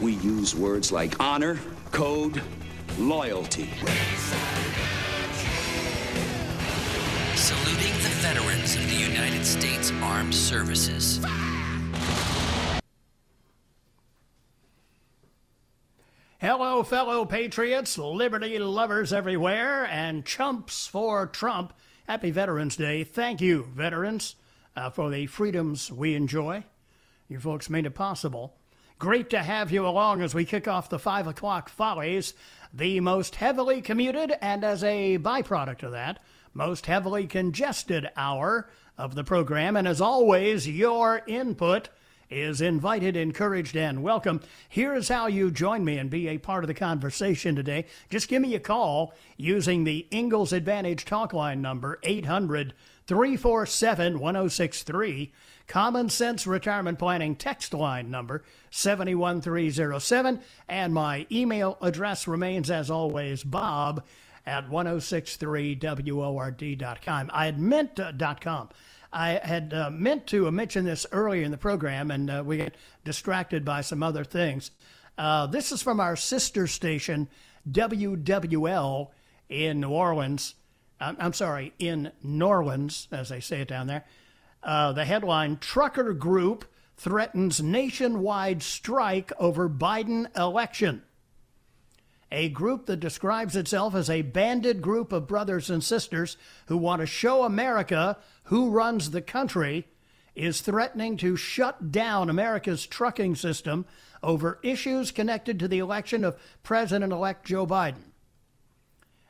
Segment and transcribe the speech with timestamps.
[0.00, 1.58] We use words like honor,
[1.90, 2.42] code,
[2.98, 3.70] loyalty.
[7.34, 11.20] Saluting the veterans of the United States Armed Services.
[16.84, 21.72] Fellow patriots, liberty lovers everywhere, and chumps for Trump.
[22.06, 23.04] Happy Veterans Day.
[23.04, 24.36] Thank you, veterans,
[24.76, 26.64] uh, for the freedoms we enjoy.
[27.28, 28.56] You folks made it possible.
[28.98, 32.34] Great to have you along as we kick off the 5 o'clock follies,
[32.72, 36.20] the most heavily commuted and, as a byproduct of that,
[36.52, 38.68] most heavily congested hour
[38.98, 39.76] of the program.
[39.76, 41.88] And as always, your input
[42.34, 44.40] is invited, encouraged, and welcome.
[44.68, 47.86] Here's how you join me and be a part of the conversation today.
[48.10, 52.74] Just give me a call using the Ingles Advantage talk line number 800
[53.06, 55.32] 347 1063.
[55.66, 60.40] Common Sense Retirement Planning text line number 71307.
[60.68, 64.02] And my email address remains, as always, bob
[64.46, 67.30] at 1063word.com.
[67.32, 68.68] I had meant uh, .com.
[69.14, 72.74] I had uh, meant to mention this earlier in the program, and uh, we get
[73.04, 74.72] distracted by some other things.
[75.16, 77.28] Uh, this is from our sister station,
[77.70, 79.10] WWL,
[79.48, 80.56] in New Orleans.
[80.98, 84.04] I'm, I'm sorry, in New Orleans, as they say it down there.
[84.64, 86.64] Uh, the headline Trucker Group
[86.96, 91.02] threatens nationwide strike over Biden election.
[92.32, 96.36] A group that describes itself as a banded group of brothers and sisters
[96.66, 99.86] who want to show America who runs the country
[100.34, 103.86] is threatening to shut down America's trucking system
[104.22, 108.12] over issues connected to the election of President elect Joe Biden.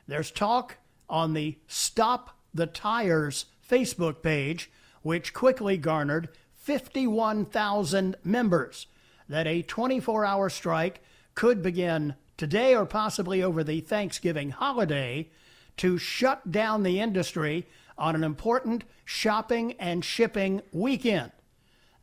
[0.07, 0.77] There's talk
[1.09, 8.87] on the Stop the Tires Facebook page, which quickly garnered 51,000 members,
[9.29, 11.01] that a 24 hour strike
[11.35, 15.29] could begin today or possibly over the Thanksgiving holiday
[15.77, 21.31] to shut down the industry on an important shopping and shipping weekend.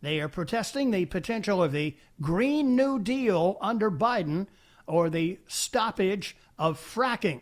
[0.00, 4.48] They are protesting the potential of the Green New Deal under Biden
[4.86, 7.40] or the stoppage of fracking.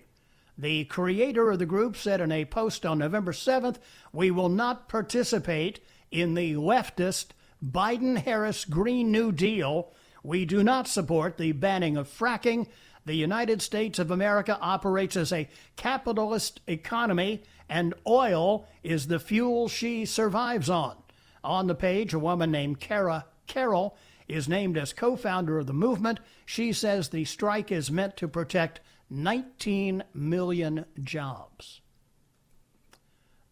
[0.58, 3.78] The creator of the group said in a post on November 7th,
[4.12, 5.80] We will not participate
[6.10, 7.28] in the leftist
[7.64, 9.92] Biden Harris Green New Deal.
[10.22, 12.66] We do not support the banning of fracking.
[13.06, 19.68] The United States of America operates as a capitalist economy, and oil is the fuel
[19.68, 20.96] she survives on.
[21.42, 23.96] On the page, a woman named Kara Carroll
[24.28, 26.20] is named as co founder of the movement.
[26.44, 31.80] She says the strike is meant to protect 19 million jobs.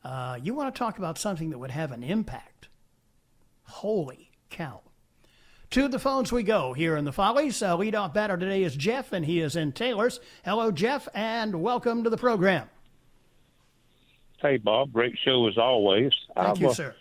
[0.05, 2.69] Uh, you want to talk about something that would have an impact?
[3.65, 4.83] Holy cow.
[5.73, 7.63] To the phones we go here in the Follies.
[7.63, 10.19] Uh, leadoff batter today is Jeff, and he is in Taylor's.
[10.43, 12.71] Hello, Jeff, and welcome to the program.
[14.39, 14.95] Hey, Bob.
[14.95, 16.13] Great show as always.
[16.35, 16.95] Thank I've, you, uh, sir.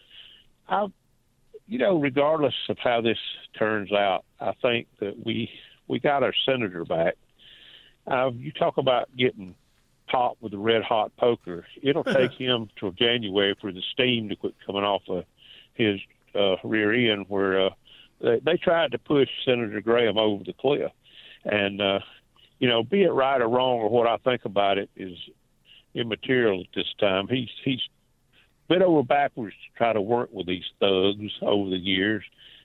[0.68, 0.88] I,
[1.65, 3.18] you know, regardless of how this
[3.57, 5.50] turns out, I think that we
[5.88, 7.15] we got our senator back.
[8.06, 9.56] Uh, you talk about getting
[10.07, 11.65] popped with a red hot poker.
[11.81, 15.24] It'll take him till January for the steam to quit coming off of
[15.74, 16.01] his
[16.36, 17.27] uh, rear end.
[17.30, 17.69] Where uh,
[18.22, 20.92] they, they tried to push Senator Graham over the cliff,
[21.46, 22.00] and uh,
[22.60, 25.18] you know, be it right or wrong or what I think about it is
[25.94, 27.28] immaterial at this time.
[27.28, 27.81] He's he's
[28.68, 32.24] bent over backwards to try to work with these thugs over the years,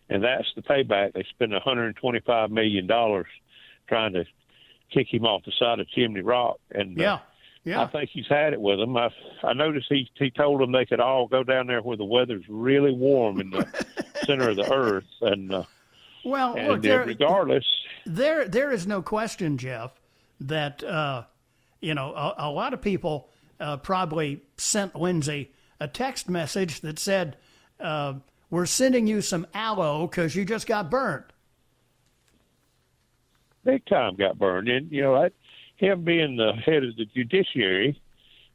[0.09, 1.13] and that's the payback.
[1.15, 3.27] They spent 125 million dollars
[3.89, 4.25] trying to
[4.93, 7.15] kick him off the side of Chimney Rock, and yeah.
[7.15, 7.19] Uh,
[7.64, 7.82] yeah.
[7.82, 8.97] I think he's had it with them.
[8.97, 9.09] I
[9.43, 12.44] I noticed he he told them they could all go down there where the weather's
[12.49, 13.67] really warm in the
[14.25, 15.62] center of the earth, and uh,
[16.25, 17.64] well, and look, there, regardless,
[18.05, 19.93] there there is no question, Jeff,
[20.41, 21.25] that uh,
[21.81, 23.29] you know a, a, lot of people
[23.61, 27.37] uh, probably sent Lindsey a text message that said,
[27.79, 28.15] uh,
[28.50, 31.26] "We're sending you some aloe because you just got burned."
[33.65, 35.32] Big time got burned, and you know that
[35.82, 38.00] him being the head of the judiciary,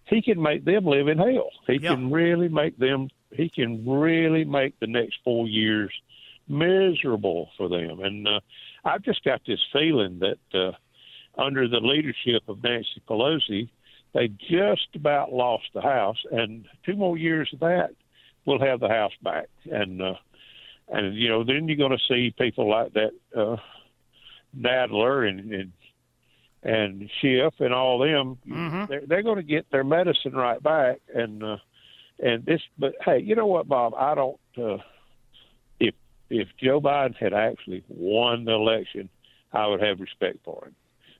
[0.05, 1.51] he can make them live in hell.
[1.67, 1.93] He Yeah.
[1.95, 3.09] can really make them.
[3.31, 5.91] He can really make the next four years
[6.47, 7.99] miserable for them.
[7.99, 8.39] And uh,
[8.85, 10.71] I've just got this feeling that uh,
[11.37, 13.67] under the leadership of Nancy Pelosi,
[14.13, 17.89] they just about lost the House, and two more years of that,
[18.45, 19.49] we'll have the House back.
[19.69, 20.15] And uh,
[20.87, 23.57] and you know, then you're going to see people like that uh,
[24.57, 25.71] Nadler and, and
[26.67, 28.37] and Schiff and all them.
[28.47, 28.85] Mm-hmm.
[28.89, 30.99] They're, they're going to get their medicine right back.
[31.13, 31.57] And uh,
[32.19, 33.93] and this, but hey, you know what, Bob?
[33.95, 34.39] I don't.
[34.57, 34.77] Uh,
[35.79, 35.95] if
[36.29, 39.09] if Joe Biden had actually won the election,
[39.53, 40.75] I would have respect for him.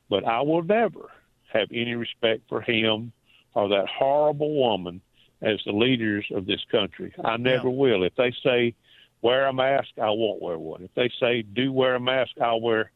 [0.10, 1.10] But I will never
[1.54, 3.12] have any respect for him
[3.54, 5.02] or that horrible woman
[5.42, 7.14] as the leaders of this country.
[7.24, 7.76] I never Yeah.
[7.76, 8.04] will.
[8.04, 8.74] If they say
[9.22, 10.84] wear a mask, I won't wear one.
[10.84, 12.92] If they say do wear a mask, I'll wear.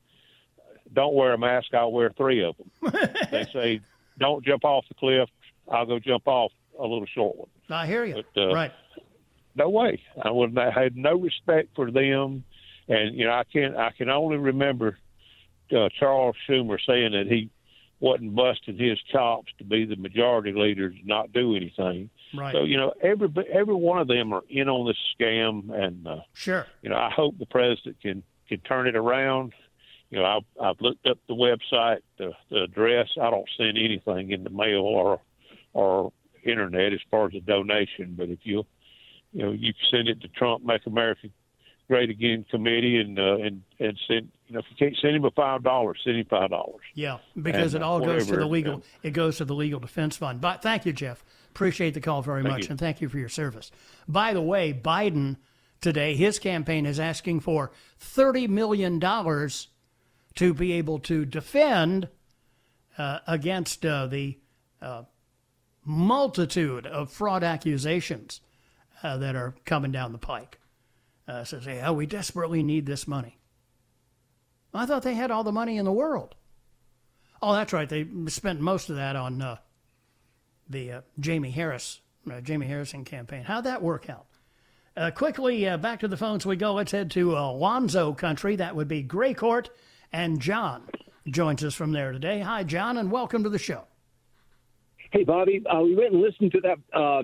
[0.94, 2.70] Don't wear a mask, I'll wear three of them.
[3.32, 3.82] They say
[4.20, 5.30] don't jump off the cliff,
[5.72, 7.48] I'll go jump off a little short one.
[7.70, 8.24] I hear you.
[8.36, 8.72] But, uh, right.
[9.56, 10.02] No way.
[10.22, 12.44] I would I had no respect for them,
[12.88, 14.98] and you know I can I can only remember
[15.76, 17.50] uh, Charles Schumer saying that he
[18.00, 22.10] wasn't busting his chops to be the majority leader to not do anything.
[22.34, 22.54] Right.
[22.54, 26.22] So you know every every one of them are in on this scam, and uh,
[26.34, 26.66] Sure.
[26.82, 29.54] you know I hope the president can can turn it around.
[30.12, 33.08] You know I've I've looked up the website, the, the address.
[33.20, 35.22] I don't send anything in the mail or
[35.74, 36.12] or
[36.44, 38.66] internet as far as a donation, but if you
[39.32, 41.30] you know you send it to Trump Make America
[41.88, 45.24] Great Again Committee and uh, and and send you know if you can't send him
[45.24, 46.82] a five dollars, send him five dollars.
[46.94, 48.84] Yeah, because And, it all goes to the legal.
[49.04, 50.42] It goes to the legal defense fund.
[50.42, 51.24] But thank you, Jeff.
[51.52, 52.68] Appreciate the call very much, you.
[52.72, 53.72] and thank you for your service.
[54.08, 55.38] By the way, Biden
[55.80, 59.70] today, his campaign is asking for thirty million dollars
[60.36, 62.08] to be able to defend
[62.98, 64.38] uh, against uh, the
[64.82, 65.04] uh,
[65.86, 68.42] multitude of fraud accusations
[69.04, 70.60] uh, that are coming down the pike.
[71.28, 73.40] Uh, says, "Hey, oh, we desperately need this money."
[74.74, 76.36] I thought they had all the money in the world.
[77.42, 77.90] Oh, that's right.
[77.90, 79.58] They spent most of that on uh,
[80.70, 83.44] the Jaime Harris, Jaime Harrison campaign.
[83.44, 84.26] How'd that work out?
[85.16, 86.74] Quickly, back to the phones we go.
[86.74, 88.58] Let's head to Alonzo country.
[88.58, 89.70] That would be Gray Court.
[90.14, 90.84] And John
[91.28, 92.42] joins us from there today.
[92.42, 93.84] Hi, John, and welcome to the show.
[95.12, 97.24] Hey, Bobby, uh, we went and listened to that uh,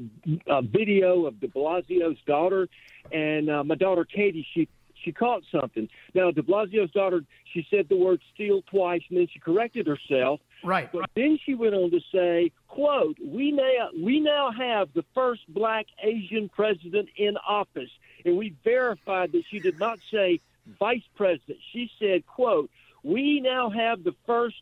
[0.49, 2.67] uh, video of De Blasio's daughter,
[3.11, 4.67] and uh, my daughter Katie, she
[5.03, 5.87] she caught something.
[6.15, 7.23] Now, De Blasio's daughter,
[7.53, 10.39] she said the word "steal" twice, and then she corrected herself.
[10.63, 10.91] Right.
[10.91, 15.41] But then she went on to say, "quote We now we now have the first
[15.49, 17.91] Black Asian president in office,
[18.25, 20.41] and we verified that she did not say
[20.79, 21.59] vice president.
[21.71, 22.69] She said, quote
[23.03, 24.61] We now have the first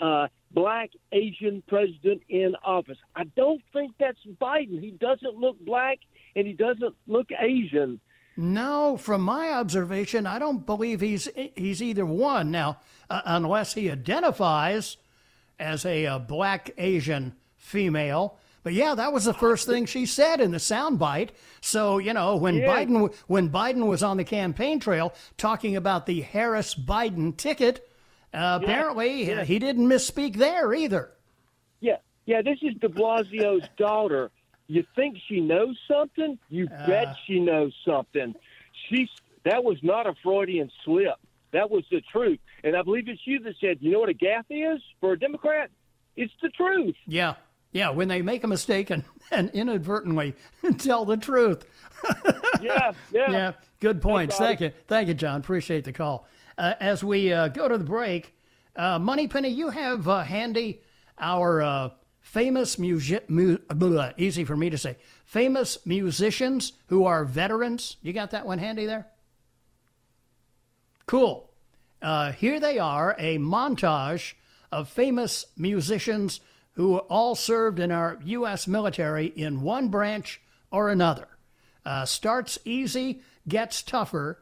[0.00, 2.98] Uh, black Asian president in office.
[3.16, 4.80] I don't think that's Biden.
[4.80, 5.98] He doesn't look black
[6.36, 8.00] and he doesn't look Asian.
[8.36, 12.50] No, from my observation, I don't believe he's he's either one.
[12.50, 12.78] Now,
[13.10, 14.96] uh, unless he identifies
[15.58, 18.38] as a, uh black Asian female.
[18.64, 21.30] But yeah, that was the first thing she said in the soundbite.
[21.60, 22.66] So you know, when Yeah.
[22.66, 27.88] Biden when Biden was on the campaign trail talking about the Harris Biden ticket,
[28.32, 29.44] uh, apparently yeah.
[29.44, 31.12] he didn't misspeak there either.
[31.80, 32.42] Yeah, yeah.
[32.42, 34.30] This is De Blasio's daughter.
[34.66, 36.38] You think she knows something?
[36.48, 38.34] You bet she knows something.
[38.88, 39.10] She's
[39.44, 41.16] that was not a Freudian slip.
[41.52, 42.40] That was the truth.
[42.64, 45.18] And I believe it's you that said, you know what a gaffe is for a
[45.18, 45.70] Democrat?
[46.16, 46.96] It's the truth.
[47.06, 47.34] Yeah,
[47.74, 47.90] yeah.
[47.90, 50.34] When they make a mistake and, and inadvertently
[50.78, 51.66] tell the truth.
[52.62, 53.30] Yeah, yeah.
[53.30, 54.38] Yeah, good points.
[54.38, 54.72] Thank you.
[54.88, 55.40] Thank you, John.
[55.40, 56.26] Appreciate the call.
[56.56, 58.34] Uh, as we uh, go to the break,
[58.74, 60.80] uh, Moneypenny, you have uh, handy
[61.18, 61.90] our uh,
[62.20, 67.96] famous music, mu- blah, easy for me to say, famous musicians who are veterans.
[68.00, 69.08] You got that one handy there?
[71.06, 71.50] Cool.
[72.00, 74.34] Uh, here they are, a montage
[74.72, 76.40] of famous musicians
[76.74, 78.66] who all served in our U.S.
[78.66, 80.40] military in one branch
[80.70, 81.28] or another.
[81.84, 84.40] Uh, starts easy, gets tougher.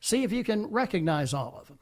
[0.00, 1.78] See if you can recognize all of them.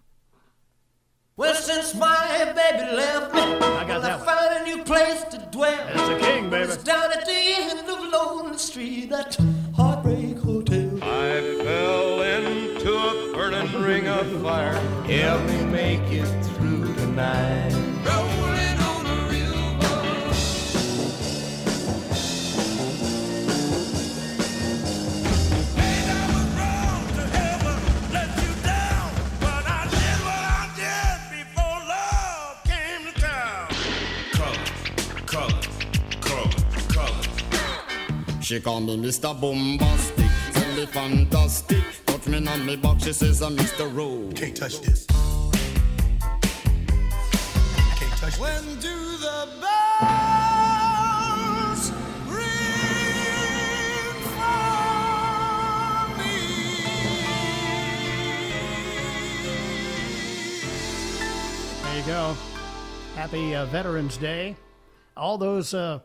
[1.36, 5.38] Well, since my baby left me, I got that I found a new place to
[5.50, 5.88] dwell.
[5.88, 6.64] It's a king, baby.
[6.64, 9.36] It's down at the end of Lonely Street, that
[9.74, 11.02] Heartbreak Hotel.
[11.02, 14.74] I fell into a burning ring of fire.
[15.04, 17.81] Help me make it through tonight.
[38.42, 39.40] She call me Mr.
[39.40, 41.84] Bombastic, tell me fantastic.
[42.06, 43.88] Touch me on me back, she says I'm Mr.
[43.94, 44.32] Rowe.
[44.34, 45.06] Can't touch this.
[47.96, 50.32] Can't touch When do the bells
[52.26, 52.52] ring
[54.34, 54.58] for
[56.18, 56.34] me?
[61.84, 62.36] There you go.
[63.14, 64.56] Happy uh, Veterans Day.
[65.16, 66.00] All those uh,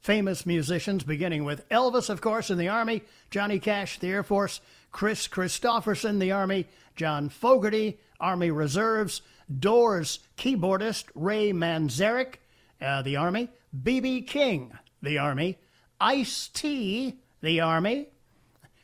[0.00, 4.60] famous musicians, beginning with Elvis, of course, in the Army, Johnny Cash, the Air Force,
[4.90, 6.66] Kris Kristofferson, the Army,
[6.96, 9.22] John Fogerty, Army Reserves,
[9.58, 12.36] Doors keyboardist Ray Manzarek,
[12.80, 13.48] uh, the Army,
[13.82, 14.22] B.B.
[14.22, 15.58] King, the Army,
[16.00, 18.08] Ice T, the Army,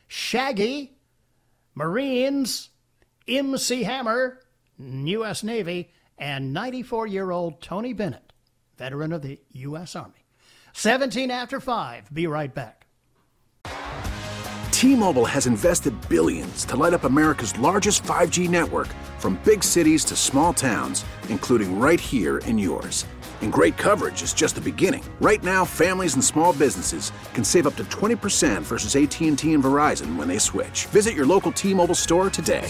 [0.07, 0.97] Shaggy,
[1.73, 2.69] Marines,
[3.27, 4.41] MC Hammer,
[4.79, 5.43] U.S.
[5.43, 8.33] Navy, and 94 year old Tony Bennett,
[8.77, 9.95] veteran of the U.S.
[9.95, 10.26] Army.
[10.77, 12.13] 17 after 5.
[12.13, 12.85] Be right back.
[14.71, 20.15] T-Mobile has invested billions to light up America's largest 5G network from big cities to
[20.15, 23.07] small towns, including right here in yours.
[23.41, 25.03] And great coverage is just the beginning.
[25.19, 30.15] Right now, families and small businesses can save up to 20% versus AT&T and Verizon
[30.15, 30.85] when they switch.
[30.91, 32.69] Visit your local T-Mobile store today.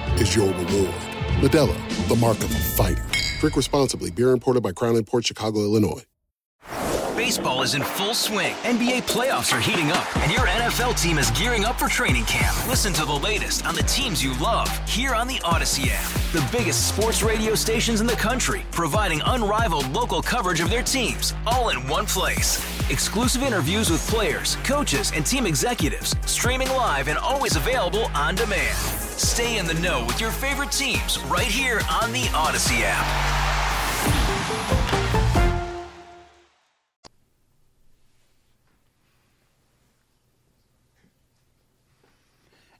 [0.15, 0.95] is your reward.
[1.41, 3.05] Modelo, the mark of a fighter.
[3.39, 4.11] Drink responsibly.
[4.11, 6.03] Beer imported by Crown Port Chicago, Illinois.
[7.15, 8.53] Baseball is in full swing.
[8.63, 12.55] NBA playoffs are heating up, and your NFL team is gearing up for training camp.
[12.67, 16.09] Listen to the latest on the teams you love here on the Odyssey app.
[16.31, 21.33] The biggest sports radio stations in the country, providing unrivaled local coverage of their teams,
[21.45, 22.57] all in one place.
[22.89, 29.10] Exclusive interviews with players, coaches, and team executives, streaming live and always available on demand.
[29.21, 33.05] Stay in the know with your favorite teams right here on the Odyssey app.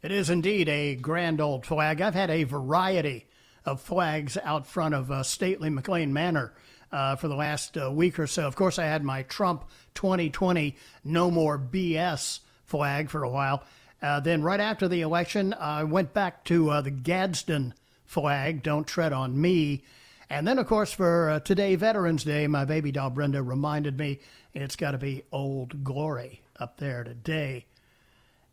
[0.01, 2.01] It is indeed a grand old flag.
[2.01, 3.27] I've had a variety
[3.63, 6.55] of flags out front of uh, stately McLean Manor
[6.91, 8.47] uh, for the last uh, week or so.
[8.47, 13.63] Of course, I had my Trump 2020 No More BS flag for a while.
[14.01, 17.73] Uh, then, right after the election, I went back to uh, the Gadsden
[18.05, 19.83] flag, Don't Tread on Me.
[20.29, 24.19] And then, of course, for uh, today, Veterans Day, my baby doll Brenda reminded me
[24.53, 27.65] it's got to be Old Glory up there today.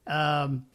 [0.06, 0.66] Um.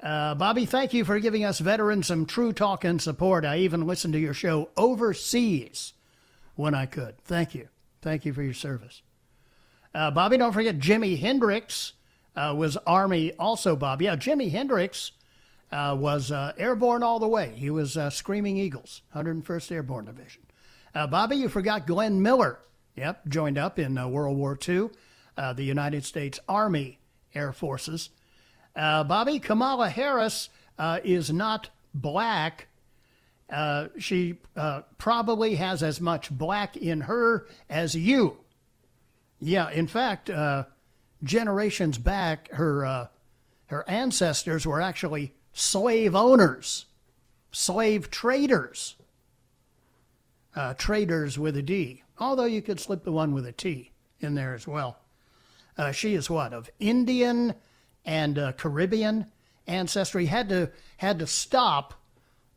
[0.00, 3.44] Uh, Bobby, thank you for giving us veterans some true talk and support.
[3.46, 5.94] I even listened to your show overseas
[6.56, 7.16] when I could.
[7.24, 7.68] Thank you.
[8.02, 9.00] Thank you for your service.
[9.94, 11.94] Uh, Bobby, don't forget Jimi Hendrix
[12.36, 14.02] uh, was Army also, Bob.
[14.02, 15.12] Yeah, Jimi Hendrix
[15.72, 17.52] uh, was uh, airborne all the way.
[17.56, 20.42] He was uh, Screaming Eagles, 101st Airborne Division.
[20.94, 22.60] Uh, Bobby, you forgot Glenn Miller.
[22.96, 24.90] Yep, joined up in uh, World War II,
[25.36, 27.00] the United States Army
[27.34, 28.10] Air Forces.
[28.76, 30.48] Bobby, Kamala Harris
[31.02, 32.68] is not black.
[33.98, 34.38] She
[34.98, 38.36] probably has as much black in her as you.
[39.40, 40.30] Yeah, in fact,
[41.22, 43.06] generations back, her uh,
[43.66, 46.86] her ancestors were actually slave owners,
[47.50, 48.96] slave traders,
[50.54, 52.02] uh, traders with a D.
[52.18, 53.90] Although you could slip the one with a T
[54.20, 54.98] in there as well.
[55.76, 57.54] Uh, she is what of Indian
[58.04, 59.26] and uh, Caribbean
[59.66, 60.26] ancestry.
[60.26, 61.94] Had to had to stop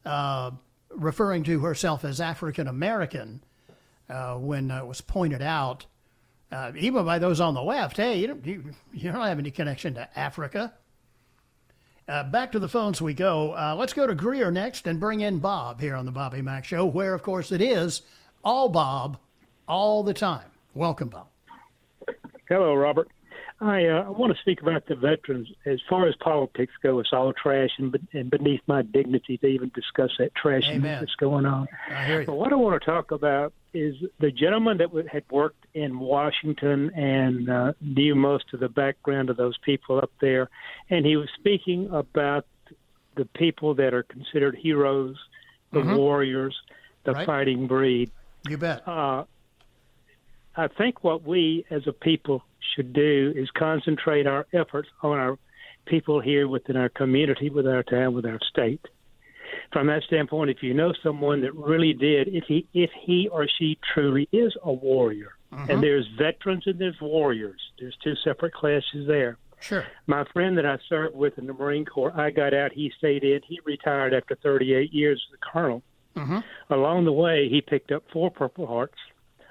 [0.06, 0.52] uh,
[0.92, 3.44] referring to herself as African American
[4.10, 5.86] uh, when it was pointed out
[6.52, 8.64] Uh, even by those on the left, hey, you don't, you,
[8.94, 10.74] you don't have any connection to Africa.
[12.08, 13.52] Uh, back to the phones we go.
[13.52, 16.64] Uh, let's go to Greer next and bring in Bob here on the Bobby Mack
[16.64, 18.02] Show, where, of course, it is
[18.46, 19.18] all Bob
[19.68, 20.46] all the time.
[20.74, 21.28] Welcome, Bob.
[22.48, 23.10] Hello, Robert.
[23.60, 25.50] I, uh, I want to speak about the veterans.
[25.66, 29.72] As far as politics go, it's all trash and, and beneath my dignity to even
[29.74, 31.00] discuss that trash Amen.
[31.02, 31.68] that's going on.
[31.90, 35.66] I hear But what I want to talk about is the gentleman that had worked
[35.74, 40.50] in Washington and uh, knew most of the background of those people up there,
[40.90, 42.46] and he was speaking about
[43.16, 45.16] the people that are considered heroes,
[45.72, 45.98] the Mhm.
[45.98, 46.56] warriors,
[47.04, 47.26] the Right.
[47.26, 48.12] fighting breed.
[48.48, 48.88] You bet.
[48.88, 49.26] Uh,
[50.56, 52.44] I think what we as a people
[52.74, 55.38] should do is concentrate our efforts on our
[55.86, 58.82] people here within our community, with our town, with our state.
[59.72, 63.48] From that standpoint, if you know someone that really did, if he if he or
[63.48, 65.70] she truly is a warrior, Mhm.
[65.70, 69.38] and there's veterans and there's warriors, there's two separate classes there.
[69.60, 69.86] Sure.
[70.06, 73.24] My friend that I served with in the Marine Corps, I got out, he stayed
[73.24, 75.82] in, he retired after 38 years as a colonel.
[76.16, 76.40] Mm-hmm.
[76.74, 78.98] Along the way, he picked up four Purple Hearts,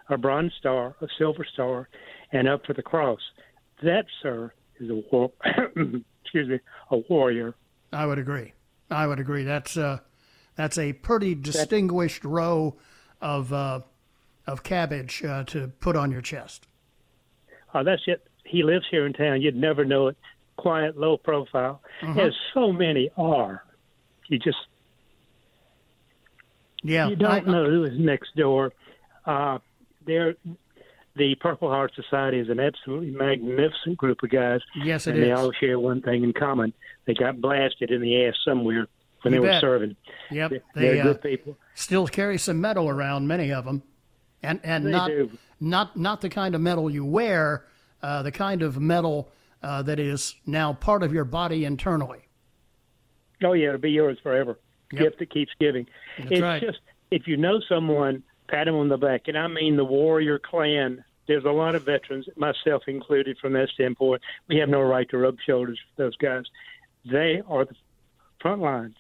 [0.09, 1.89] a Bronze Star, a Silver Star,
[2.33, 3.21] and up for the Cross.
[3.83, 5.33] That, sir, is a war.
[6.23, 6.61] excuse me,
[6.91, 7.55] a warrior.
[7.93, 8.53] I would agree.
[8.91, 9.43] I would agree.
[9.45, 9.99] That's uh,
[10.55, 12.77] that's a pretty distinguished row
[13.21, 13.81] of uh,
[14.47, 16.67] of cabbage uh, to put on your chest.
[17.75, 18.27] Uh, that's it.
[18.45, 19.43] He lives here in town.
[19.43, 20.17] You'd never know it.
[20.57, 22.19] Quiet, low profile, Mhm.
[22.29, 23.63] as so many are.
[24.29, 24.57] You just
[26.83, 28.73] Yeah, you don't I- know who is next door.
[29.25, 29.59] Uh,
[30.07, 30.37] they're
[31.17, 34.61] the Purple Heart Society is an absolutely magnificent group of guys.
[34.75, 36.73] Yes, it and they all share one thing in common:
[37.07, 38.87] they got blasted in the ass somewhere
[39.23, 39.61] when You they were bet.
[39.61, 39.97] serving.
[40.31, 41.57] Yep, They're they good uh, people.
[41.75, 43.83] still carry some metal around, many of them,
[44.43, 45.31] and and They not do.
[45.61, 47.65] not not the kind of metal you wear,
[48.03, 49.31] uh, the kind of metal
[49.63, 52.21] uh, that is now part of your body internally.
[53.43, 54.59] Oh yeah, it'll be yours forever.
[54.93, 55.03] Yep.
[55.03, 55.87] Gift that keeps giving.
[56.19, 56.63] That's it's right.
[56.63, 56.79] just
[57.11, 61.05] if you know someone, pat him on the back, and I mean the warrior clan.
[61.27, 64.23] There's a lot of veterans, myself included, from that standpoint.
[64.49, 66.45] We have no right to rub shoulders with those guys.
[67.05, 67.75] They are the
[68.41, 68.95] front lines.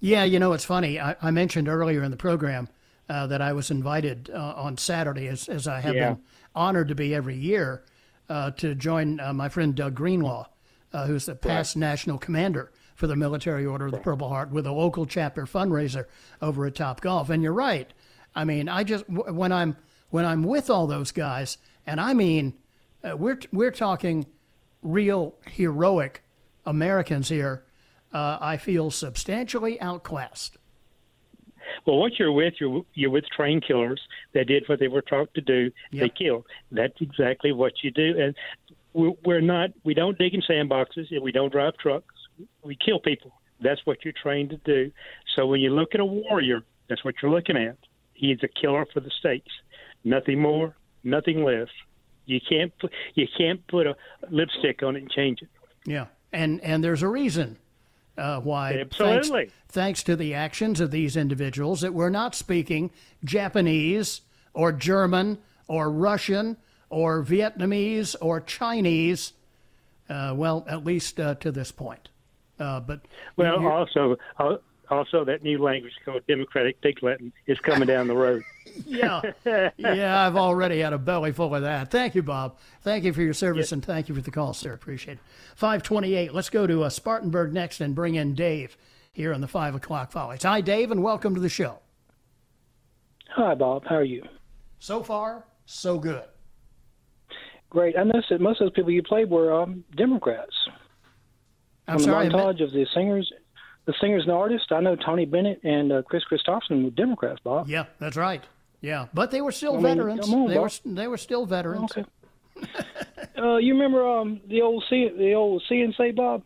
[0.00, 1.00] Yeah, you know, it's funny.
[1.00, 2.68] I, I mentioned earlier in the program
[3.08, 6.10] uh, that I was invited uh, on Saturday, as, as I have Yeah.
[6.14, 6.22] been
[6.54, 7.82] honored to be every year,
[8.28, 10.46] uh, to join uh, my friend Doug Greenlaw,
[10.92, 14.66] uh, who's the past national commander for the Military Order of the Purple Heart, with
[14.66, 16.04] a local chapter fundraiser
[16.40, 17.28] over at Top Golf.
[17.28, 17.92] And you're right.
[18.34, 19.76] I mean, I just when I'm
[20.10, 22.54] when I'm with all those guys, and I mean,
[23.02, 24.26] uh, we're we're talking
[24.82, 26.22] real heroic
[26.66, 27.64] Americans here.
[28.12, 30.56] Uh, I feel substantially outclassed.
[31.86, 34.00] Well, what you're with, you're you're with train killers
[34.32, 35.70] They did what they were taught to do.
[35.92, 36.14] They Yep.
[36.14, 36.46] killed.
[36.70, 38.34] That's exactly what you do, and
[38.92, 39.70] we're, we're not.
[39.84, 42.14] We don't dig in sandboxes, and we don't drive trucks.
[42.62, 43.32] We kill people.
[43.60, 44.92] That's what you're trained to do.
[45.34, 47.76] So when you look at a warrior, that's what you're looking at.
[48.14, 49.52] He's a killer for the stakes.
[50.04, 51.68] Nothing more, nothing less.
[52.26, 53.96] You can't put you can't put a
[54.30, 55.48] lipstick on it and change it.
[55.84, 57.58] Yeah, and and there's a reason
[58.16, 58.78] uh, why.
[58.78, 59.46] Absolutely.
[59.46, 62.90] Thanks, thanks to the actions of these individuals, that we're not speaking
[63.24, 64.22] Japanese
[64.52, 66.56] or German or Russian
[66.88, 69.32] or Vietnamese or Chinese.
[70.08, 72.08] Uh, well, at least uh, to this point.
[72.58, 73.00] Uh, but
[73.36, 78.16] Well, also, al- also that new language called Democratic Pig Latin is coming down the
[78.16, 78.42] road.
[78.86, 79.20] yeah,
[79.76, 81.90] yeah, I've already had a belly full of that.
[81.90, 82.58] Thank you, Bob.
[82.82, 84.72] Thank you for your service and thank you for the call, sir.
[84.72, 85.20] Appreciate it.
[85.56, 86.34] 528.
[86.34, 88.76] Let's go to uh, Spartanburg next and bring in Dave
[89.12, 90.42] here on the 5 o'clock Follies.
[90.42, 91.78] Hi, Dave, and welcome to the show.
[93.30, 93.84] Hi, Bob.
[93.88, 94.22] How are you?
[94.78, 96.24] So far, so good.
[97.70, 97.96] Great.
[97.98, 100.52] I noticed that most of those people you played were um, Democrats.
[101.88, 103.30] I'm From sorry, I meant- montage of the singers,
[103.86, 104.68] the singers and artists.
[104.70, 107.68] I know Tony Bennett and uh, Kris Kristofferson were Democrats, Bob.
[107.68, 108.42] Yeah, that's right.
[108.80, 110.28] Yeah, but they were still I mean, veterans.
[110.28, 111.92] on, they were they were still veterans.
[111.96, 112.04] Okay.
[113.38, 116.42] uh, you remember um, the old C, the old CNC, Bob?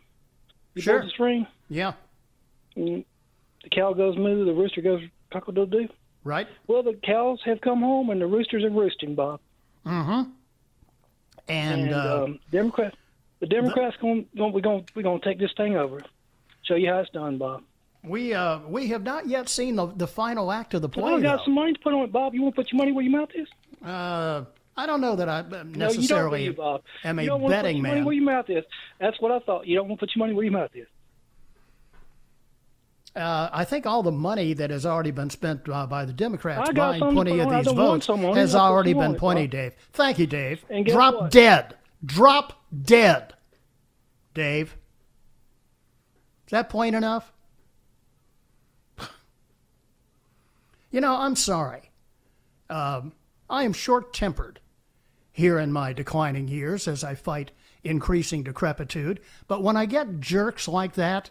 [0.74, 1.02] You Sure.
[1.02, 1.46] the string.
[1.68, 1.94] Yeah.
[2.76, 3.04] Mm,
[3.64, 5.88] the cow goes moo, the rooster goes cock a doodle doo.
[6.24, 6.46] Right.
[6.66, 9.40] Well, the cows have come home and the roosters are roosting, Bob.
[9.86, 10.30] Mm-hmm.
[11.48, 12.96] And, uh, um, Democrats,
[13.40, 16.02] the Democrats going, going, we're going, we're going to take this thing over.
[16.68, 17.62] Show you how it's done, Bob.
[18.04, 21.14] we uh, we have not yet seen the, the final act of the play.
[21.14, 21.44] I got though.
[21.46, 22.34] some money to put on it, Bob.
[22.34, 23.48] You want to put your money where your mouth is?
[23.84, 24.44] Uh,
[24.76, 27.40] I don't know that I uh, No, you don't, necessarily you, am you a don't
[27.40, 28.04] wanna put betting your Money man.
[28.04, 28.64] where your mouth is.
[29.00, 29.66] That's what I thought.
[29.66, 30.86] You don't want to put your money where your mouth is.
[33.16, 36.70] Uh, I think all the money that has already been spent uh, by the Democrats
[36.70, 39.50] buying plenty of these votes has I put some already been plenty, Bob.
[39.50, 39.72] Dave.
[39.92, 40.64] Thank you, Dave.
[40.86, 41.30] Drop what?
[41.32, 41.74] dead.
[42.04, 43.34] Drop dead.
[44.34, 44.76] Dave.
[46.48, 47.30] Is that point enough?
[50.90, 51.90] You know, I'm sorry.
[52.70, 53.12] Um,
[53.50, 54.58] I am short tempered
[55.30, 57.50] here in my declining years as I fight
[57.84, 59.20] increasing decrepitude.
[59.48, 61.28] But when I get jerks like that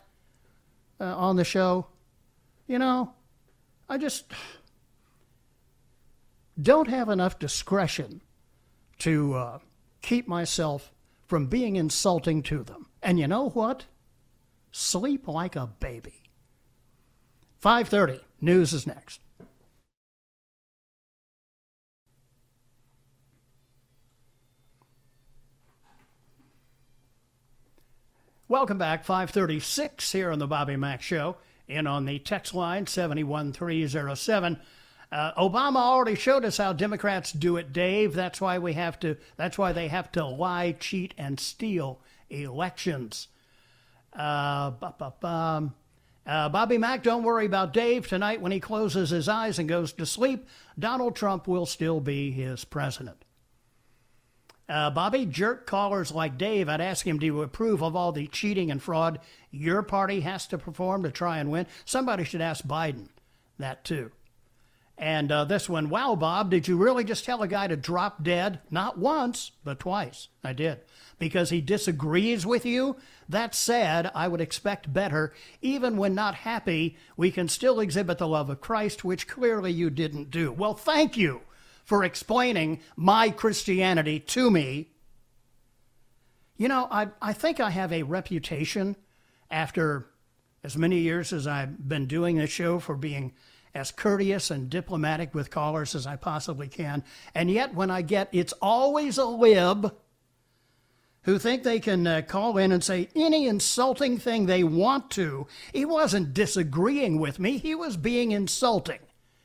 [1.02, 1.88] uh, on the show,
[2.68, 3.16] you know,
[3.90, 4.32] I just
[6.62, 8.22] don't have enough discretion
[9.00, 9.60] to uh,
[10.04, 10.92] keep myself
[11.26, 12.90] from being insulting to them.
[13.02, 13.86] And you know what?
[14.72, 16.24] Sleep like a baby.
[17.62, 19.20] 5:30 news is next.
[28.50, 31.36] Welcome back, 536 here on the Bobby Mack Show.
[31.68, 34.58] In on the text line 71307.
[35.12, 38.14] Uh, Obama already showed us how Democrats do it, Dave.
[38.14, 39.18] That's why we have to.
[39.36, 42.00] That's why they have to lie, cheat, and steal
[42.30, 43.28] elections.
[44.18, 44.72] Uh.
[46.26, 48.08] Uh, Bobby Mack, don't worry about Dave.
[48.08, 50.46] Tonight, when he closes his eyes and goes to sleep,
[50.78, 53.24] Donald Trump will still be his president.
[54.68, 58.70] Uh, Bobby, jerk callers like Dave, I'd ask him to approve of all the cheating
[58.70, 61.68] and fraud your party has to perform to try and win.
[61.86, 63.08] Somebody should ask Biden
[63.58, 64.12] that too.
[64.98, 68.24] And uh, this one, wow, Bob, did you really just tell a guy to drop
[68.24, 68.62] dead?
[68.72, 70.30] Not once, but twice.
[70.44, 70.80] I did.
[71.20, 72.96] Because he disagrees with you?
[73.30, 75.34] That said, I would expect better.
[75.62, 79.92] Even when not happy, we can still exhibit the love of Christ, which clearly you
[79.92, 80.52] didn't do.
[80.52, 81.42] Well, thank you
[81.86, 84.90] for explaining my Christianity to me.
[86.58, 88.96] You know, I, I think I have a reputation
[89.52, 90.08] after
[90.64, 93.34] as many years as I've been doing this show for being
[93.78, 97.04] as courteous and diplomatic with callers as I possibly can.
[97.34, 99.96] And yet, when I get it's always a lib
[101.28, 105.46] who think they can uh, call in and say any insulting thing they want to.
[105.74, 109.00] He wasn't disagreeing with me, he was being insulting,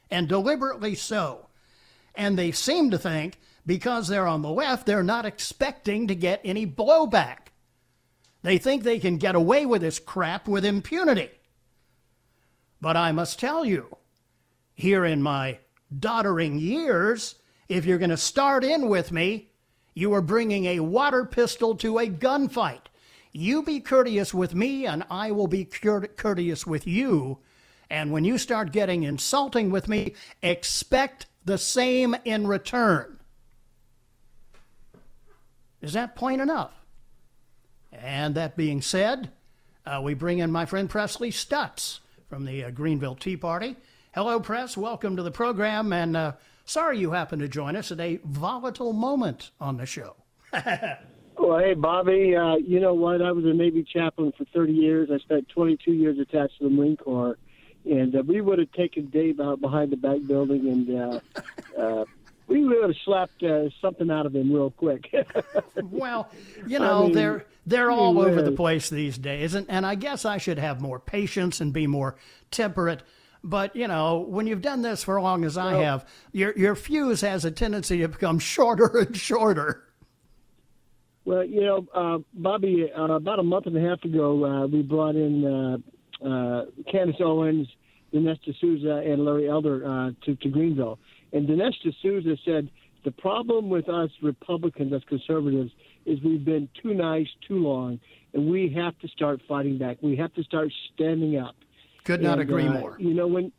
[0.08, 1.48] and deliberately so.
[2.14, 6.40] And they seem to think because they're on the left, they're not expecting to get
[6.44, 7.48] any blowback.
[8.42, 11.30] They think they can get away with this crap with impunity.
[12.80, 13.96] But I must tell you,
[14.74, 15.58] here in my
[15.98, 17.36] doddering years,
[17.68, 19.50] if you're going to start in with me,
[19.94, 22.86] you are bringing a water pistol to a gunfight.
[23.32, 27.38] You be courteous with me, and I will be cour- courteous with you.
[27.90, 33.18] And when you start getting insulting with me, expect the same in return.
[35.80, 36.72] Is that plain enough?
[37.92, 39.30] And that being said,
[39.84, 43.76] uh, we bring in my friend Pressley Stutts from the uh, Greenville Tea Party.
[44.14, 44.76] Hello, Press.
[44.76, 45.92] Welcome to the program.
[45.92, 46.32] And uh,
[46.66, 50.16] sorry you happened to join us at a volatile moment on the show.
[51.38, 53.22] Well, hey, Bobby, uh, you know what?
[53.22, 55.08] I was a Navy chaplain for 30 years.
[55.10, 57.36] I spent 22 years attached to the Marine Corps.
[57.90, 61.20] And uh, we would have taken Dave out behind the back building and uh,
[61.80, 62.04] uh,
[62.46, 65.12] we would have slapped uh, something out of him real quick.
[65.82, 66.28] well,
[66.66, 69.94] you I know, mean, they're they're all over the place these days, and, and I
[69.94, 72.16] guess I should have more patience and be more
[72.50, 73.02] temperate.
[73.44, 76.56] But you know, when you've done this for as long as I Well- have, your
[76.56, 79.84] your fuse has a tendency to become shorter and shorter.
[81.24, 84.82] Well, you know, uh, Bobby, uh, about a month and a half ago, uh, we
[84.82, 87.68] brought in uh, uh, Candace Owens,
[88.12, 90.98] Dinesh D'Souza, and Larry Elder uh, to, to Greenville.
[91.32, 92.68] And Dinesh D'Souza said
[93.04, 95.70] the problem with us Republicans, as conservatives,
[96.06, 98.00] is we've been too nice too long,
[98.32, 99.98] and we have to start fighting back.
[100.02, 101.54] We have to start standing up.
[102.04, 102.96] Could not And, agree uh, more.
[102.98, 103.52] You know, when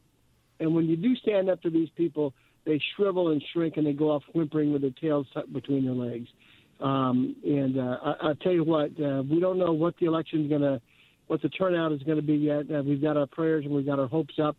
[0.60, 2.34] and when you do stand up to these people,
[2.66, 5.94] they shrivel and shrink, and they go off whimpering with their tails tucked between their
[5.94, 6.28] legs.
[6.80, 10.50] Um, and uh, I, I'll tell you what, uh, we don't know what the election's
[10.50, 10.82] going to,
[11.28, 12.66] what the turnout is going to be yet.
[12.70, 14.58] Uh, we've got our prayers and we've got our hopes up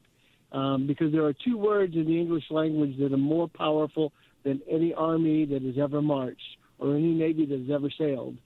[0.53, 4.12] um, because there are two words in the English language that are more powerful
[4.44, 6.40] than any army that has ever marched
[6.79, 8.37] or any navy that has ever sailed.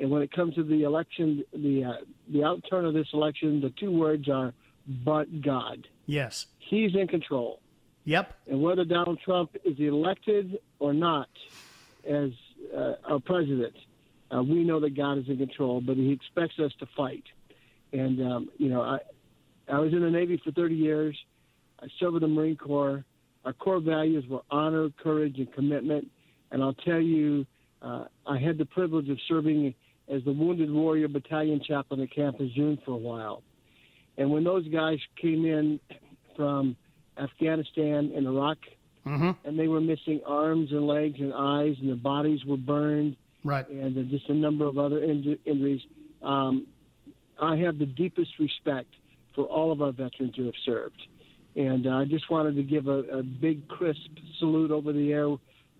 [0.00, 3.70] And when it comes to the election, the uh, the outturn of this election, the
[3.78, 4.54] two words are
[5.04, 6.46] "but God." Yes.
[6.58, 7.60] He's in control.
[8.04, 8.34] Yep.
[8.48, 11.28] And whether Donald Trump is elected or not
[12.08, 12.30] as
[12.76, 13.74] uh, our president,
[14.34, 17.24] uh, we know that God is in control, but He expects us to fight.
[17.92, 18.98] And um, you know, I
[19.68, 21.16] I was in the Navy for 30 years.
[21.80, 23.04] I served in the Marine Corps.
[23.44, 26.10] Our core values were honor, courage, and commitment.
[26.50, 27.46] And I'll tell you,
[27.80, 29.74] uh, I had the privilege of serving
[30.08, 33.42] as the Wounded Warrior Battalion chaplain at Camp Lejeune for a while.
[34.20, 35.80] And when those guys came in
[36.36, 36.76] from
[37.18, 38.58] Afghanistan and Iraq,
[39.06, 39.30] Mm-hmm.
[39.48, 43.66] and they were missing arms and legs and eyes, and their bodies were burned, Right.
[43.66, 45.80] and uh, just a number of other injuries.
[46.20, 46.66] Um,
[47.40, 48.88] I have the deepest respect
[49.34, 51.00] for all of our veterans who have served,
[51.56, 55.28] and uh, I just wanted to give a, a big, crisp salute over the air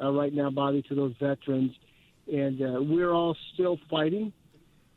[0.02, 1.72] uh, right now, Bobby, to those veterans.
[2.32, 4.32] And uh, we're all still fighting.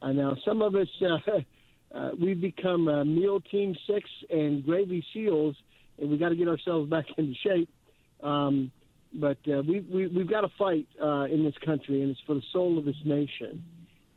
[0.02, 0.88] Uh, now, some of us
[1.94, 5.56] uh, we've become uh, Meal Team Six and Gravy Seals,
[6.00, 7.70] and we got to get ourselves back into shape.
[8.24, 8.72] Um,
[9.14, 12.34] but uh, we, we, we've got to fight uh, in this country, and it's for
[12.34, 13.64] the soul of this nation.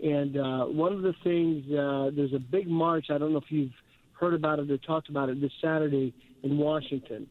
[0.03, 3.07] And uh, one of the things, uh, there's a big march.
[3.11, 3.73] I don't know if you've
[4.13, 7.27] heard about it or talked about it this Saturday in Washington.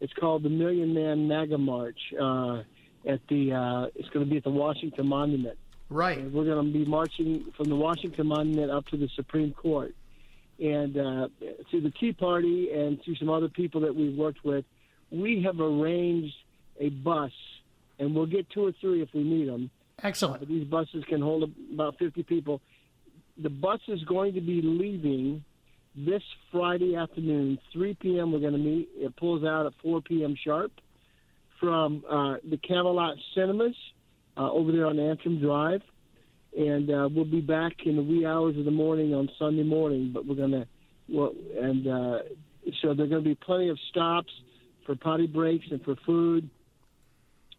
[0.00, 1.98] It's called the Million Man MAGA March.
[2.20, 2.62] Uh,
[3.08, 5.56] at the, uh, it's going to be at the Washington Monument.
[5.88, 6.18] Right.
[6.18, 9.94] And we're going to be marching from the Washington Monument up to the Supreme Court.
[10.58, 11.28] And uh,
[11.70, 14.64] through the Tea Party and through some other people that we've worked with,
[15.10, 16.34] we have arranged
[16.80, 17.32] a bus,
[17.98, 19.70] and we'll get two or three if we need them.
[20.02, 20.40] Excellent.
[20.40, 22.60] But these buses can hold about 50 people.
[23.38, 25.44] The bus is going to be leaving
[25.94, 28.32] this Friday afternoon, 3 p.m.
[28.32, 28.88] We're going to meet.
[28.96, 30.36] It pulls out at 4 p.m.
[30.42, 30.72] sharp
[31.60, 33.76] from uh, the Camelot Cinemas
[34.36, 35.82] uh, over there on Antrim Drive.
[36.56, 40.10] And uh, we'll be back in the wee hours of the morning on Sunday morning.
[40.12, 40.66] But we're going to,
[41.08, 42.18] well, and uh,
[42.80, 44.32] so there are going to be plenty of stops
[44.86, 46.48] for potty breaks and for food.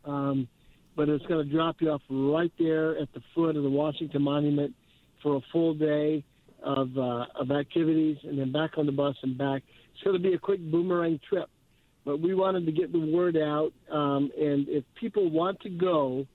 [0.05, 0.47] Um,
[0.95, 4.23] but it's going to drop you off right there at the foot of the Washington
[4.23, 4.73] Monument
[5.21, 6.23] for a full day
[6.63, 9.61] of uh, of activities, and then back on the bus and back.
[9.93, 11.49] It's going to be a quick boomerang trip,
[12.03, 13.73] but we wanted to get the word out.
[13.91, 16.25] Um, and if people want to go,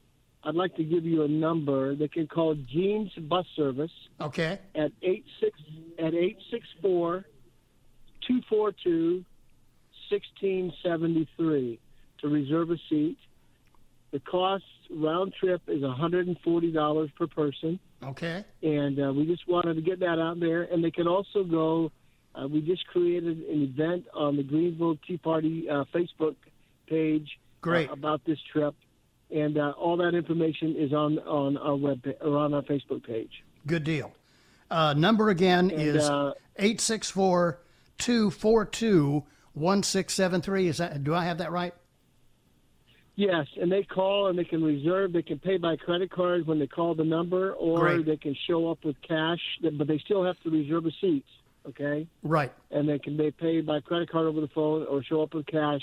[0.45, 1.95] I'd like to give you a number.
[1.95, 4.59] They can call Gene's Bus Service Okay.
[4.75, 5.59] at eight six
[5.99, 7.25] at eight six four
[8.27, 9.25] two four two
[10.11, 11.79] sixteen seventy three
[12.21, 13.19] to reserve a seat.
[14.13, 18.45] The cost round trip is hundred and forty dollars per person, Okay.
[18.63, 20.63] and uh, we just wanted to get that out there.
[20.65, 21.93] And they can also go.
[22.35, 26.35] Uh, we just created an event on the Greenville Tea Party uh, Facebook
[26.87, 27.29] page
[27.61, 27.91] Great.
[27.91, 28.75] uh, about this trip,
[29.33, 33.43] and uh, all that information is on on our web or on our Facebook page.
[33.67, 34.13] Good deal.
[34.71, 37.59] Uh, number again And, is uh, 864
[37.99, 39.23] 242
[39.55, 40.69] 1673.
[40.69, 41.75] Is that, do I have that right?
[43.15, 45.13] Yes, and they call and they can reserve.
[45.13, 48.07] They can pay by credit card when they call the number, or Great.
[48.07, 51.25] they can show up with cash, but they still have to reserve a seat.
[51.69, 52.51] Okay, Right.
[52.73, 55.47] and they can they pay by credit card over the phone or show up with
[55.47, 55.83] cash,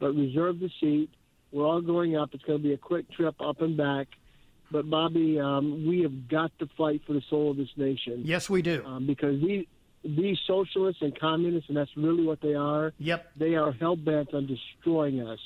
[0.00, 1.08] but reserve the seat.
[1.54, 2.30] We're all going up.
[2.32, 4.08] It's going to be a quick trip up and back.
[4.72, 8.22] But Bobby, um, we have got to fight for the soul of this nation.
[8.24, 8.82] Yes, we do.
[8.84, 9.66] Um, because these
[10.02, 12.92] these socialists and communists, and that's really what they are.
[12.98, 13.30] Yep.
[13.36, 15.38] They are hell bent on destroying us,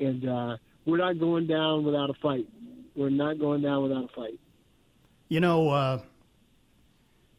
[0.00, 2.48] and uh, we're not going down without a fight.
[2.96, 4.40] We're not going down without a fight.
[5.28, 6.00] You know, uh,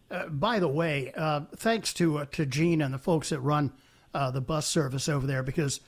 [0.09, 3.73] uh, by the way, uh, thanks to uh, to Gene and the folks that run
[4.13, 5.81] uh, the bus service over there, because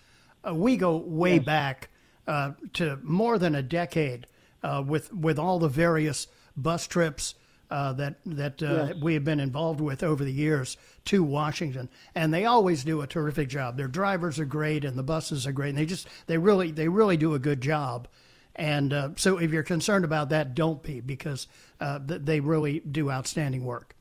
[0.46, 1.90] uh, we go way back
[2.28, 4.28] uh, to more than a decade
[4.64, 7.36] uh, with with all the various bus trips
[7.70, 8.96] uh, that that uh, Yes.
[9.02, 13.08] we have been involved with over the years to Washington, and they always do a
[13.08, 13.78] terrific job.
[13.78, 16.88] Their drivers are great, and the buses are great, and they just they really they
[16.88, 18.08] really do a good job.
[18.56, 21.48] And uh, so, if you're concerned about that, don't be because
[21.80, 23.96] uh, th- they really do outstanding work.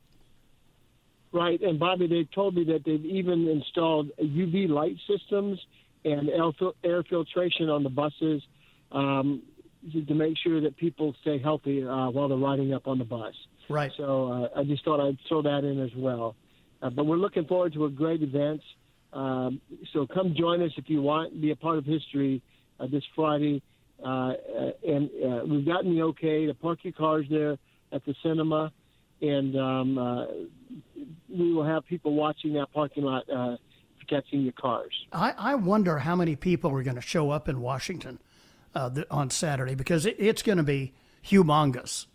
[1.31, 5.59] Right, and Bobby, they told me that they've even installed UV light systems
[6.11, 8.41] and air, fil- air filtration on the buses
[8.91, 9.41] um,
[9.91, 13.33] to, make sure that people stay healthy uh, while they're riding up on the bus.
[13.69, 13.91] Right.
[13.97, 16.35] So uh, I just thought I'd throw that in as well.
[16.81, 18.61] Uh, but we're looking forward to a great event.
[19.13, 19.61] Um,
[19.93, 22.41] so come join us if you want, be a part of history
[22.79, 23.61] uh, this Friday.
[24.03, 24.33] Uh, uh,
[24.87, 27.57] and uh, we've gotten the okay to park your cars there
[27.91, 28.71] at the cinema,
[29.21, 30.25] and um, uh,
[31.29, 33.57] we will have people watching that parking lot uh,
[34.07, 34.93] protecting your cars.
[35.11, 38.19] I, I wonder how many people are going to show up in Washington
[38.75, 40.93] uh, th- on Saturday because it, it's going to be
[41.25, 42.05] humongous.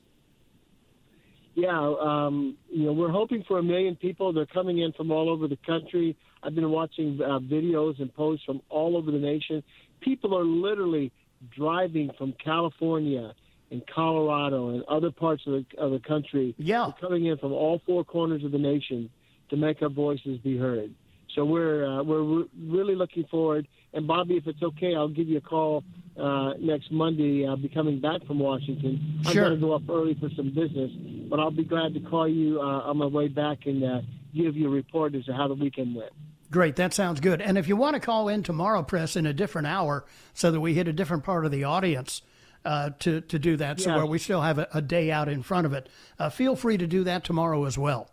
[1.54, 4.32] Yeah, um, you know, we're hoping for a million people.
[4.32, 6.16] They're coming in from all over the country.
[6.42, 9.62] I've been watching uh, videos and posts from all over the nation.
[10.00, 11.12] People are literally
[11.54, 13.34] driving from California
[13.70, 16.54] and Colorado and other parts of the, of the country.
[16.56, 16.86] Yeah.
[16.86, 19.10] They're coming in from all four corners of the nation
[19.50, 20.94] to make our voices be heard.
[21.34, 23.66] So we're uh, we're re- really looking forward.
[23.94, 25.84] And Bobby, if it's okay, I'll give you a call
[26.18, 27.46] uh, next Monday.
[27.46, 29.20] I'll be coming back from Washington.
[29.24, 29.44] Sure.
[29.44, 30.90] I'm going to go up early for some business,
[31.28, 34.00] but I'll be glad to call you uh, on my way back and uh,
[34.34, 36.12] give you a report as to how the weekend went.
[36.50, 37.40] Great, that sounds good.
[37.40, 40.60] And if you want to call in tomorrow, press in a different hour so that
[40.60, 42.20] we hit a different part of the audience
[42.64, 43.96] uh, to to do that, so Yes.
[43.96, 45.88] where we still have a, a day out in front of it.
[46.18, 48.10] Uh, feel free to do that tomorrow as well.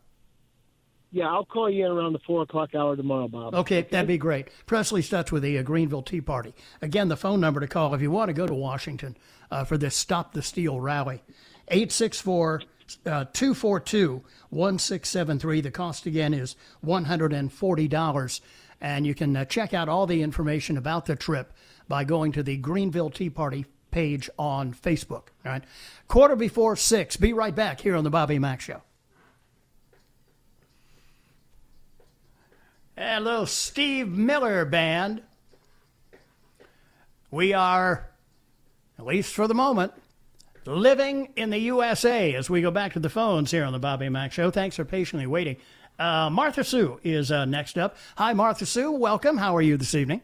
[1.12, 3.56] Yeah, I'll call you in around the four o'clock hour tomorrow, Bob.
[3.56, 4.50] Okay, that'd be great.
[4.68, 6.54] Pressley Stutts with the uh, Greenville Tea Party.
[6.82, 9.18] Again, the phone number to call if you want to go to Washington
[9.50, 11.24] uh, for this Stop the Steal rally.
[11.70, 12.62] 864
[13.06, 15.62] uh, 242 1673.
[15.62, 18.42] The cost again is $140.
[18.82, 21.54] And you can uh, check out all the information about the trip
[21.88, 25.30] by going to the Greenville Tea Party page on Facebook.
[25.44, 25.64] All right.
[26.08, 27.18] Quarter before six.
[27.18, 28.84] Be right back here on the Bobby Mack Show.
[33.02, 35.22] Hello, Steve Miller Band.
[37.32, 38.10] We are,
[38.98, 39.94] at least for the moment,
[40.66, 44.10] living in the USA as we go back to the phones here on the Bobby
[44.10, 44.52] Mack Show.
[44.52, 45.56] Thanks for patiently waiting.
[45.98, 47.96] Uh, Martha Sue is uh, next up.
[48.18, 48.92] Hi, Martha Sue.
[48.92, 49.38] Welcome.
[49.38, 50.20] How are you this evening?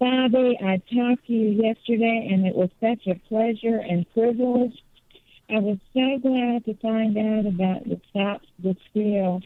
[0.00, 4.82] Bobby, I talked to you yesterday, and it was such a pleasure and privilege.
[5.48, 9.42] I was so glad to find out about the Stop the Steal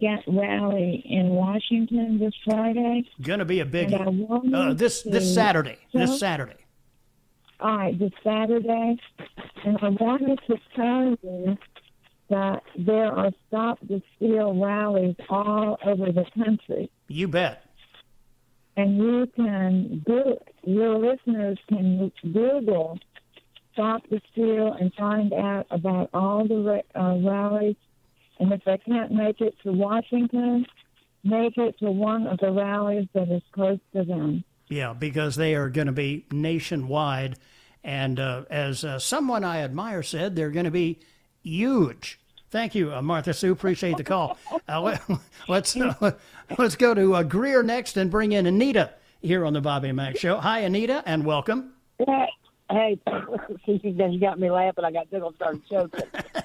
[0.00, 3.08] Got rally in Washington this Friday.
[3.22, 5.78] Going to be a big And I wanted uh, this this Saturday.
[5.92, 6.54] This Saturday.
[7.58, 8.98] All right, this Saturday.
[9.64, 11.58] And I wanted to tell you
[12.28, 16.90] that there are Stop the Steal rallies all over the country.
[17.08, 17.64] You bet.
[18.76, 22.98] and you can go, your listeners can Google
[23.72, 27.76] Stop the Steal and find out about all the uh, rallies.
[28.40, 30.66] And if they can't make it to Washington,
[31.22, 34.42] make it to one of the rallies that is close to them.
[34.68, 37.36] Yeah, because they are going to be nationwide.
[37.84, 41.00] And uh, as uh, someone I admire said, they're going to be
[41.42, 42.18] huge.
[42.50, 43.52] Thank you, uh, Martha Sue.
[43.52, 44.38] Appreciate the call.
[44.68, 45.02] Uh, let,
[45.46, 46.12] let's uh,
[46.58, 50.16] let's go to uh, Greer next and bring in Anita here on the Bobby Mack
[50.16, 50.38] Show.
[50.38, 51.74] Hi, Anita, and welcome.
[51.98, 52.28] Hey,
[52.70, 52.98] hey,
[53.66, 54.84] you got me laughing.
[54.84, 56.02] I got tickled, started choking.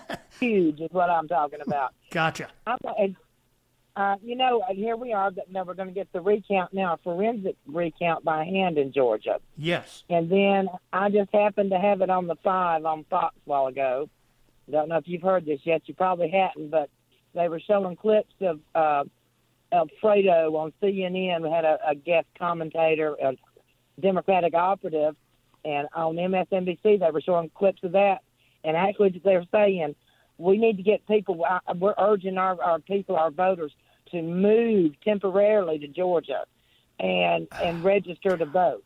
[0.39, 1.93] Huge is what I'm talking about.
[2.11, 2.49] Gotcha.
[2.65, 3.15] I'm, and,
[3.95, 5.31] uh, you know, and here we are.
[5.31, 8.91] That now we're going to get the recount now, a forensic recount by hand in
[8.91, 9.39] Georgia.
[9.57, 10.03] Yes.
[10.09, 13.67] And then I just happened to have it on the five on Fox a while
[13.67, 14.09] ago.
[14.69, 15.83] Don't know if you've heard this yet.
[15.85, 16.89] You probably hadn't, but
[17.33, 19.03] they were showing clips of uh,
[19.71, 21.41] Alfredo on CNN.
[21.41, 23.33] We had a, a guest commentator, a
[23.99, 25.15] Democratic operative,
[25.63, 28.19] and on MSNBC they were showing clips of that.
[28.63, 29.95] And actually, they were saying
[30.37, 31.45] we need to get people.
[31.75, 33.71] We're urging our, our people, our voters,
[34.11, 36.45] to move temporarily to Georgia
[36.99, 38.83] and and register to vote.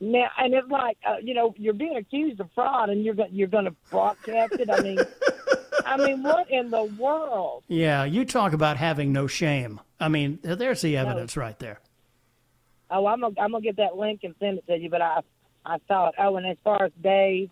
[0.00, 3.48] Now, and it's like uh, you know you're being accused of fraud, and you're you're
[3.48, 4.68] going to broadcast it.
[4.70, 4.98] I mean,
[5.86, 7.62] I mean, what in the world?
[7.68, 9.80] Yeah, you talk about having no shame.
[10.00, 11.80] I mean, there's the evidence right there.
[12.90, 14.90] Oh, I'm gonna I'm gonna get that link and send it to you.
[14.90, 15.20] But I
[15.64, 16.14] I saw it.
[16.18, 17.50] Oh, and as far as Dave,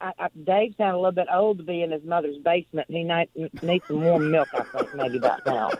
[0.00, 2.88] I, I, Dave sounded a little bit old to be in his mother's basement.
[2.88, 3.28] He need,
[3.62, 4.48] needs some warm milk.
[4.54, 5.70] I think maybe about now.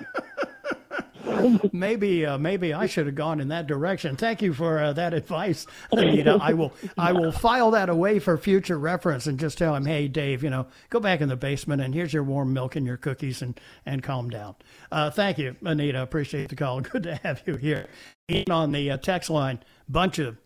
[1.72, 4.16] maybe uh, maybe I should have gone in that direction.
[4.16, 6.38] Thank you for uh, that advice, Anita.
[6.40, 10.08] I will I will file that away for future reference and just tell him, hey,
[10.08, 12.96] Dave, you know, go back in the basement and here's your warm milk and your
[12.96, 14.54] cookies and and calm down.
[14.90, 16.02] Uh, thank you, Anita.
[16.02, 16.80] Appreciate the call.
[16.82, 17.86] Good to have you here.
[18.28, 20.36] In on the uh, text line, bunch of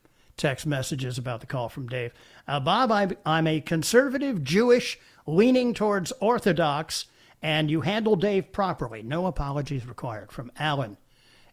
[0.40, 2.12] text messages about the call from Dave.
[2.48, 7.06] Uh, Bob, I'm, I'm a conservative Jewish leaning towards Orthodox,
[7.42, 9.02] and you handle Dave properly.
[9.02, 10.32] No apologies required.
[10.32, 10.96] From Alan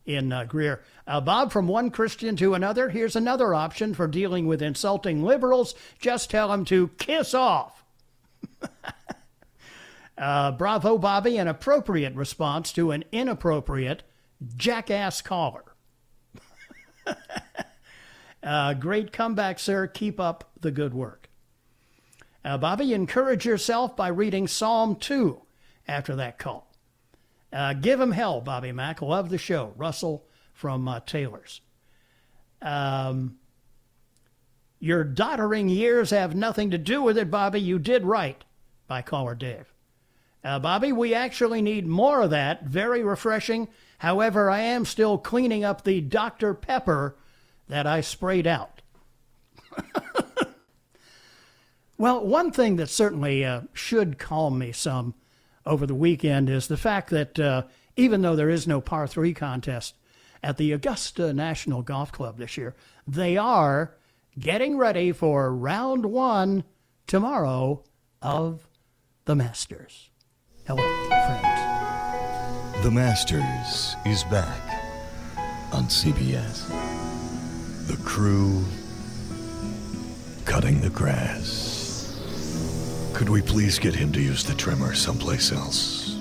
[0.05, 0.81] in uh, Greer.
[1.05, 5.75] Uh, Bob, from one Christian to another, here's another option for dealing with insulting liberals.
[5.99, 7.83] Just tell them to kiss off.
[10.17, 14.03] uh, bravo, Bobby, an appropriate response to an inappropriate
[14.55, 15.65] jackass caller.
[18.47, 19.87] Uh, great comeback, sir.
[19.87, 21.29] Keep up the good work.
[22.45, 25.41] Uh, Bobby, encourage yourself by reading Psalm 2
[25.85, 26.71] after that call.
[27.51, 29.01] Uh, give him hell, Bobby Mack.
[29.01, 29.73] Love the show.
[29.75, 31.59] Russell from uh, Taylor's.
[32.61, 33.37] Um,
[34.79, 37.59] your doddering years have nothing to do with it, Bobby.
[37.59, 38.41] You did right,
[38.87, 39.73] by caller Dave.
[40.41, 42.63] Uh, Bobby, we actually need more of that.
[42.63, 43.67] Very refreshing.
[43.97, 46.53] However, I am still cleaning up the Dr.
[46.53, 47.17] Pepper
[47.67, 48.81] that I sprayed out.
[51.97, 55.13] well, one thing that certainly uh, should calm me some
[55.65, 57.63] over the weekend is the fact that uh,
[57.95, 59.95] even though there is no par three contest
[60.41, 62.75] at the Augusta National Golf Club this year,
[63.07, 63.95] they are
[64.39, 66.63] getting ready for round one
[67.07, 67.83] tomorrow
[68.21, 68.67] of
[69.25, 70.09] the Masters.
[70.65, 72.83] Hello, friends.
[72.83, 74.61] The Masters is back
[75.73, 76.86] on CBS.
[77.87, 78.65] The crew
[80.43, 82.19] cutting the grass.
[83.13, 86.19] Could we please get him to use the trimmer someplace else?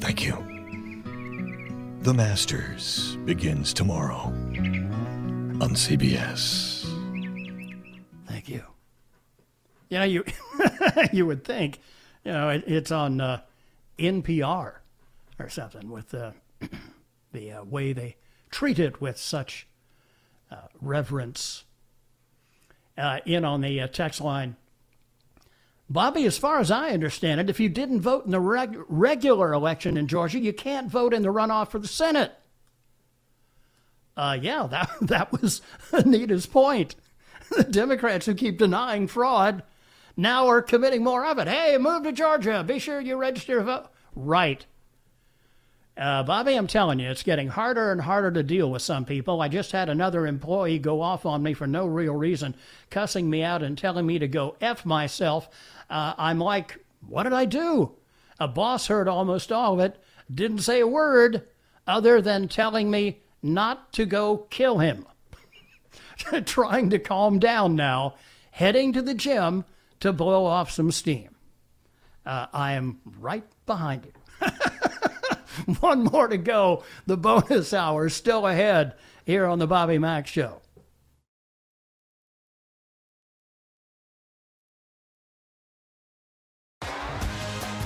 [0.00, 0.32] Thank you.
[2.00, 4.32] The Masters begins tomorrow
[5.60, 6.86] on CBS.
[8.26, 8.62] Thank you.
[9.90, 10.24] Know, you
[11.12, 11.80] you would think,
[12.24, 13.42] you know, it, it's on uh,
[13.98, 14.76] NPR
[15.38, 16.30] or something with uh,
[17.32, 18.16] the uh, way they
[18.50, 19.66] treat it with such
[20.80, 21.64] reverence.
[22.98, 24.56] Uh, in on the uh, text line,
[25.88, 29.52] Bobby, as far as I understand it, if you didn't vote in the reg- regular
[29.52, 32.32] election in Georgia, you can't vote in the runoff for the Senate.
[34.16, 35.60] Uh, yeah, that that was
[35.92, 36.96] Anita's point.
[37.50, 39.62] The Democrats who keep denying fraud
[40.16, 41.46] now are committing more of it.
[41.46, 42.64] Hey, move to Georgia.
[42.66, 43.86] Be sure you register to vote.
[44.16, 44.66] Right.
[45.96, 49.40] Uh, Bobby, I'm telling you, it's getting harder and harder to deal with some people.
[49.40, 52.54] I just had another employee go off on me for no real reason,
[52.90, 55.48] cussing me out and telling me to go F myself.
[55.88, 56.78] Uh, I'm like,
[57.08, 57.92] what did I do?
[58.38, 59.98] A boss heard almost all of it,
[60.32, 61.46] didn't say a word
[61.86, 65.06] other than telling me not to go kill him.
[66.44, 68.16] Trying to calm down now,
[68.50, 69.64] heading to the gym
[70.00, 71.36] to blow off some steam.
[72.26, 74.48] Uh, I am right behind you.
[75.80, 76.84] One more to go.
[77.06, 78.94] The bonus hour still ahead
[79.24, 80.60] here on the Bobby Mack Show.